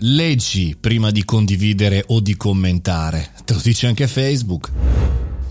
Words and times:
Leggi 0.00 0.76
prima 0.78 1.10
di 1.10 1.24
condividere 1.24 2.04
o 2.08 2.20
di 2.20 2.36
commentare. 2.36 3.30
Te 3.46 3.54
lo 3.54 3.60
dice 3.62 3.86
anche 3.86 4.06
Facebook. 4.06 5.05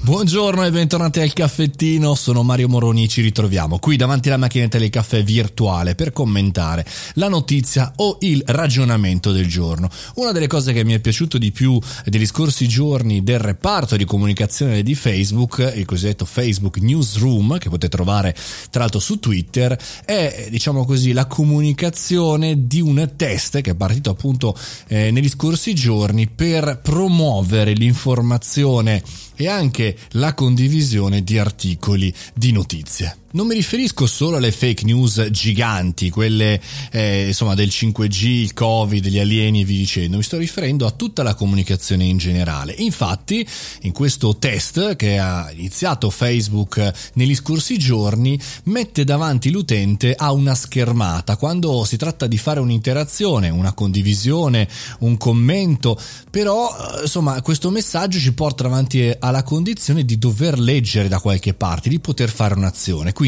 Buongiorno 0.06 0.64
e 0.64 0.70
bentornati 0.70 1.20
al 1.20 1.34
caffettino, 1.34 2.14
sono 2.14 2.44
Mario 2.44 2.68
Moroni, 2.68 3.10
ci 3.10 3.22
ritroviamo 3.22 3.80
qui 3.80 3.96
davanti 3.96 4.28
alla 4.28 4.38
macchinetta 4.38 4.78
del 4.78 4.92
caffè 4.92 5.24
virtuale 5.24 5.96
per 5.96 6.12
commentare 6.12 6.86
la 7.16 7.28
notizia 7.28 7.92
o 7.96 8.18
il 8.20 8.44
ragionamento 8.46 9.32
del 9.32 9.48
giorno. 9.48 9.90
Una 10.18 10.32
delle 10.32 10.46
cose 10.46 10.74
che 10.74 10.84
mi 10.84 10.94
è 10.94 11.00
piaciuto 11.00 11.40
di 11.40 11.52
più 11.52 11.80
degli 12.06 12.28
scorsi 12.28 12.68
giorni 12.68 13.24
del 13.24 13.40
reparto 13.40 13.98
di 13.98 14.06
comunicazione 14.06 14.84
di 14.84 14.94
Facebook, 14.94 15.74
il 15.76 15.86
cosiddetto 15.86 16.26
Facebook 16.26 16.78
Newsroom, 16.78 17.58
che 17.58 17.70
potete 17.70 17.90
trovare 17.90 18.36
tra 18.70 18.82
l'altro 18.82 19.00
su 19.00 19.18
Twitter, 19.18 19.76
è 20.06 20.50
diciamo 20.52 20.86
così 20.86 21.14
la 21.14 21.26
comunicazione 21.26 22.68
di 22.68 22.80
un 22.80 23.14
test 23.16 23.60
che 23.62 23.72
è 23.72 23.76
partito 23.76 24.12
appunto 24.12 24.56
eh, 24.88 25.10
negli 25.10 25.30
scorsi 25.30 25.74
giorni 25.74 26.28
per 26.28 26.80
promuovere 26.84 27.74
l'informazione 27.74 29.02
e 29.36 29.48
anche 29.48 29.95
la 30.12 30.34
condivisione 30.34 31.22
di 31.24 31.38
articoli 31.38 32.14
di 32.34 32.52
notizie. 32.52 33.25
Non 33.36 33.48
mi 33.48 33.56
riferisco 33.56 34.08
solo 34.08 34.38
alle 34.38 34.54
fake 34.54 34.86
news 34.86 35.28
giganti, 35.30 36.10
quelle 36.10 36.58
eh, 36.90 37.28
insomma 37.28 37.54
del 37.54 37.68
5G, 37.68 38.28
il 38.28 38.54
Covid, 38.54 39.06
gli 39.06 39.20
alieni 39.20 39.60
e 39.60 39.66
vi 39.66 39.76
dicendo, 39.76 40.16
mi 40.16 40.24
sto 40.24 40.38
riferendo 40.38 40.86
a 40.86 40.92
tutta 40.92 41.22
la 41.22 41.36
comunicazione 41.36 42.06
in 42.06 42.16
generale. 42.16 42.72
Infatti, 42.78 43.46
in 43.82 43.92
questo 43.92 44.38
test 44.38 44.96
che 44.96 45.20
ha 45.20 45.52
iniziato 45.52 46.10
Facebook 46.12 47.10
negli 47.16 47.36
scorsi 47.36 47.78
giorni, 47.78 48.40
mette 48.66 49.04
davanti 49.04 49.52
l'utente 49.52 50.16
a 50.16 50.32
una 50.32 50.56
schermata 50.56 51.36
quando 51.36 51.84
si 51.84 51.98
tratta 51.98 52.28
di 52.28 52.38
fare 52.38 52.62
un'interazione, 52.62 53.50
una 53.50 53.74
condivisione, 53.74 54.66
un 55.00 55.18
commento, 55.18 56.00
però 56.32 56.70
eh, 56.70 57.02
insomma 57.02 57.42
questo 57.42 57.70
messaggio 57.70 58.18
ci 58.18 58.32
porta 58.32 58.64
davanti 58.64 59.14
alla 59.20 59.44
condizione 59.44 60.06
di 60.06 60.18
dover 60.18 60.58
leggere 60.58 61.10
da 61.10 61.20
qualche 61.20 61.54
parte, 61.54 61.90
di 61.90 62.00
poter 62.00 62.30
fare 62.30 62.54
un'azione. 62.54 63.12
Quindi 63.12 63.24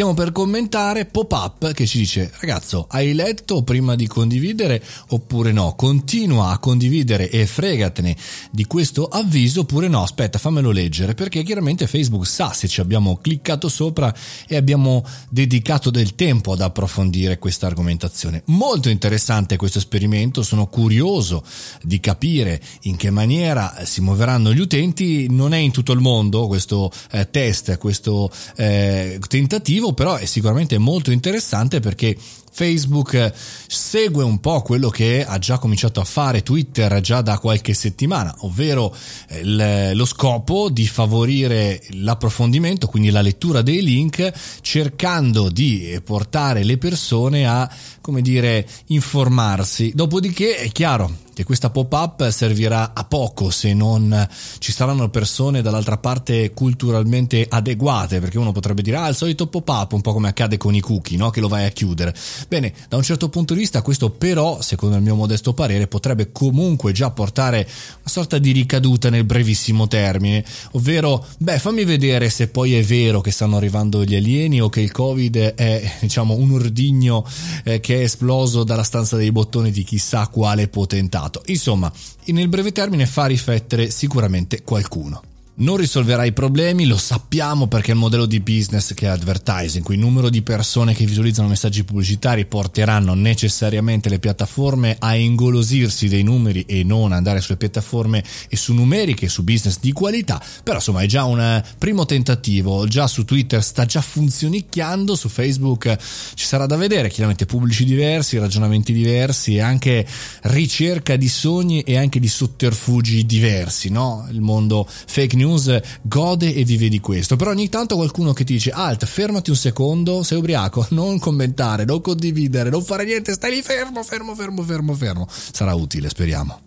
stiamo 0.00 0.12
per 0.12 0.32
commentare 0.32 1.06
pop-up 1.06 1.72
che 1.72 1.86
ci 1.86 1.98
dice 1.98 2.30
ragazzo 2.40 2.86
hai 2.90 3.14
letto 3.14 3.62
prima 3.62 3.94
di 3.94 4.06
condividere 4.06 4.82
oppure 5.08 5.52
no? 5.52 5.74
Continua 5.74 6.50
a 6.50 6.58
condividere 6.58 7.30
e 7.30 7.46
fregatene 7.46 8.16
di 8.50 8.66
questo 8.66 9.06
avviso 9.06 9.60
oppure 9.60 9.88
no? 9.88 10.02
Aspetta 10.02 10.38
fammelo 10.38 10.70
leggere 10.70 11.14
perché 11.14 11.42
chiaramente 11.42 11.86
Facebook 11.86 12.26
sa 12.26 12.52
se 12.52 12.68
ci 12.68 12.80
abbiamo 12.80 13.16
cliccato 13.16 13.68
sopra 13.68 14.14
e 14.46 14.56
abbiamo 14.56 15.04
dedicato 15.28 15.90
del 15.90 16.14
tempo 16.14 16.52
ad 16.52 16.60
approfondire 16.60 17.38
questa 17.38 17.66
argomentazione. 17.66 18.42
Molto 18.46 18.88
interessante 18.88 19.56
questo 19.56 19.78
esperimento, 19.78 20.42
sono 20.42 20.66
curioso 20.66 21.42
di 21.82 21.98
capire 22.00 22.60
in 22.82 22.96
che 22.96 23.10
maniera 23.10 23.84
si 23.84 24.00
muoveranno 24.00 24.52
gli 24.52 24.60
utenti, 24.60 25.28
non 25.30 25.52
è 25.54 25.58
in 25.58 25.72
tutto 25.72 25.92
il 25.92 26.00
mondo 26.00 26.46
questo 26.46 26.90
eh, 27.10 27.30
test, 27.30 27.78
questo 27.78 28.30
eh, 28.56 29.18
tentativo, 29.30 29.92
però 29.92 30.16
è 30.16 30.24
sicuramente 30.24 30.76
molto 30.76 31.12
interessante 31.12 31.78
perché 31.78 32.16
Facebook 32.50 33.32
segue 33.66 34.24
un 34.24 34.40
po' 34.40 34.62
quello 34.62 34.90
che 34.90 35.24
ha 35.24 35.38
già 35.38 35.58
cominciato 35.58 36.00
a 36.00 36.04
fare 36.04 36.42
Twitter 36.42 37.00
già 37.00 37.20
da 37.22 37.38
qualche 37.38 37.74
settimana, 37.74 38.34
ovvero 38.40 38.94
eh, 39.28 39.94
lo 39.94 40.04
scopo 40.04 40.68
di 40.68 40.86
favorire 40.86 41.82
l'approfondimento, 41.90 42.86
quindi 42.86 43.10
la 43.10 43.22
lettura 43.22 43.62
dei 43.62 43.82
link, 43.82 44.32
cercando 44.60 45.48
di 45.48 45.98
portare 46.04 46.64
le 46.64 46.76
persone 46.76 47.46
a, 47.46 47.70
come 48.00 48.20
dire, 48.20 48.66
informarsi. 48.86 49.92
Dopodiché 49.94 50.56
è 50.56 50.70
chiaro, 50.70 51.28
che 51.40 51.46
questa 51.46 51.70
pop-up 51.70 52.28
servirà 52.28 52.92
a 52.92 53.04
poco 53.04 53.48
se 53.50 53.72
non 53.72 54.28
ci 54.58 54.72
saranno 54.72 55.08
persone 55.08 55.62
dall'altra 55.62 55.96
parte 55.96 56.52
culturalmente 56.52 57.46
adeguate, 57.48 58.20
perché 58.20 58.36
uno 58.36 58.52
potrebbe 58.52 58.82
dire 58.82 58.98
ah 58.98 59.08
il 59.08 59.14
solito 59.14 59.46
pop-up, 59.46 59.92
un 59.92 60.02
po' 60.02 60.12
come 60.12 60.28
accade 60.28 60.58
con 60.58 60.74
i 60.74 60.80
cookie, 60.80 61.16
no? 61.16 61.30
che 61.30 61.40
lo 61.40 61.48
vai 61.48 61.64
a 61.64 61.70
chiudere. 61.70 62.14
Bene, 62.50 62.72
da 62.88 62.96
un 62.96 63.04
certo 63.04 63.28
punto 63.28 63.54
di 63.54 63.60
vista 63.60 63.80
questo 63.80 64.10
però, 64.10 64.60
secondo 64.60 64.96
il 64.96 65.02
mio 65.02 65.14
modesto 65.14 65.54
parere, 65.54 65.86
potrebbe 65.86 66.32
comunque 66.32 66.90
già 66.90 67.12
portare 67.12 67.58
una 67.58 68.08
sorta 68.08 68.38
di 68.38 68.50
ricaduta 68.50 69.08
nel 69.08 69.22
brevissimo 69.22 69.86
termine, 69.86 70.44
ovvero, 70.72 71.24
beh, 71.38 71.60
fammi 71.60 71.84
vedere 71.84 72.28
se 72.28 72.48
poi 72.48 72.74
è 72.74 72.82
vero 72.82 73.20
che 73.20 73.30
stanno 73.30 73.56
arrivando 73.56 74.02
gli 74.02 74.16
alieni 74.16 74.60
o 74.60 74.68
che 74.68 74.80
il 74.80 74.90
Covid 74.90 75.36
è, 75.54 75.92
diciamo, 76.00 76.34
un 76.34 76.50
ordigno 76.50 77.24
eh, 77.62 77.78
che 77.78 77.98
è 77.98 78.02
esploso 78.02 78.64
dalla 78.64 78.82
stanza 78.82 79.16
dei 79.16 79.30
bottoni 79.30 79.70
di 79.70 79.84
chissà 79.84 80.26
quale 80.26 80.66
potentato. 80.66 81.42
Insomma, 81.46 81.92
nel 82.24 82.48
breve 82.48 82.72
termine 82.72 83.06
fa 83.06 83.26
riflettere 83.26 83.90
sicuramente 83.90 84.64
qualcuno 84.64 85.22
non 85.60 85.76
risolverà 85.76 86.24
i 86.24 86.32
problemi, 86.32 86.86
lo 86.86 86.96
sappiamo 86.96 87.66
perché 87.66 87.90
il 87.90 87.98
modello 87.98 88.26
di 88.26 88.40
business 88.40 88.94
che 88.94 89.06
è 89.06 89.10
advertising, 89.10 89.84
cui 89.84 89.94
il 89.94 90.00
numero 90.00 90.30
di 90.30 90.42
persone 90.42 90.94
che 90.94 91.04
visualizzano 91.04 91.48
messaggi 91.48 91.84
pubblicitari 91.84 92.46
porteranno 92.46 93.14
necessariamente 93.14 94.08
le 94.08 94.18
piattaforme 94.18 94.96
a 94.98 95.14
ingolosirsi 95.16 96.08
dei 96.08 96.22
numeri 96.22 96.64
e 96.66 96.82
non 96.82 97.12
andare 97.12 97.40
sulle 97.40 97.58
piattaforme 97.58 98.24
e 98.48 98.56
su 98.56 98.72
numeriche, 98.72 99.28
su 99.28 99.44
business 99.44 99.78
di 99.80 99.92
qualità, 99.92 100.42
però 100.62 100.76
insomma 100.78 101.02
è 101.02 101.06
già 101.06 101.24
un 101.24 101.62
primo 101.78 102.06
tentativo, 102.06 102.86
già 102.86 103.06
su 103.06 103.24
Twitter 103.24 103.62
sta 103.62 103.84
già 103.84 104.00
funzionicchiando, 104.00 105.14
su 105.14 105.28
Facebook 105.28 105.96
ci 106.34 106.46
sarà 106.46 106.64
da 106.64 106.76
vedere, 106.76 107.10
chiaramente 107.10 107.44
pubblici 107.44 107.84
diversi, 107.84 108.38
ragionamenti 108.38 108.92
diversi 108.92 109.56
e 109.56 109.60
anche 109.60 110.06
ricerca 110.42 111.16
di 111.16 111.28
sogni 111.28 111.82
e 111.82 111.98
anche 111.98 112.18
di 112.18 112.28
sotterfugi 112.28 113.26
diversi, 113.26 113.90
no? 113.90 114.26
Il 114.30 114.40
mondo 114.40 114.88
fake 114.88 115.36
news 115.36 115.49
news 115.50 115.80
gode 116.02 116.54
e 116.54 116.64
vive 116.64 116.88
di 116.88 117.00
questo. 117.00 117.36
Però 117.36 117.50
ogni 117.50 117.68
tanto 117.68 117.96
qualcuno 117.96 118.32
che 118.32 118.44
ti 118.44 118.54
dice: 118.54 118.70
Alt, 118.70 119.04
fermati 119.04 119.50
un 119.50 119.56
secondo, 119.56 120.22
sei 120.22 120.38
ubriaco, 120.38 120.86
non 120.90 121.18
commentare, 121.18 121.84
non 121.84 122.00
condividere, 122.00 122.70
non 122.70 122.82
fare 122.82 123.04
niente, 123.04 123.32
stai 123.32 123.54
lì 123.54 123.62
fermo, 123.62 124.02
fermo, 124.02 124.34
fermo, 124.34 124.62
fermo, 124.62 124.94
fermo. 124.94 125.26
Sarà 125.28 125.74
utile, 125.74 126.08
speriamo. 126.08 126.60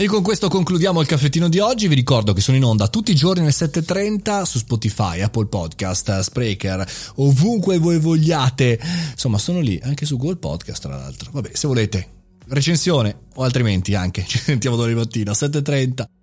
E 0.00 0.06
con 0.06 0.22
questo 0.22 0.48
concludiamo 0.48 1.02
il 1.02 1.06
caffettino 1.06 1.50
di 1.50 1.58
oggi. 1.58 1.86
Vi 1.86 1.94
ricordo 1.94 2.32
che 2.32 2.40
sono 2.40 2.56
in 2.56 2.64
onda 2.64 2.88
tutti 2.88 3.10
i 3.10 3.14
giorni 3.14 3.42
alle 3.42 3.50
7.30 3.50 4.44
su 4.44 4.56
Spotify, 4.56 5.20
Apple 5.20 5.44
Podcast, 5.44 6.20
Spreaker, 6.20 6.90
ovunque 7.16 7.76
voi 7.76 7.98
vogliate. 7.98 8.80
Insomma, 9.10 9.36
sono 9.36 9.60
lì 9.60 9.78
anche 9.82 10.06
su 10.06 10.16
Google 10.16 10.36
Podcast, 10.36 10.80
tra 10.80 10.96
l'altro. 10.96 11.30
Vabbè, 11.32 11.50
se 11.52 11.66
volete 11.66 12.08
recensione 12.48 13.24
o 13.34 13.42
altrimenti 13.42 13.94
anche 13.94 14.24
ci 14.26 14.38
sentiamo 14.38 14.76
domani 14.76 14.94
mattino 14.94 15.32
7.30. 15.32 16.19